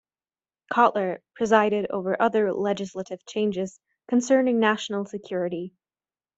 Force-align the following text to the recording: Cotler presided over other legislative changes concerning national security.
Cotler 0.73 1.21
presided 1.35 1.85
over 1.91 2.19
other 2.19 2.51
legislative 2.53 3.23
changes 3.27 3.79
concerning 4.07 4.57
national 4.59 5.05
security. 5.05 5.75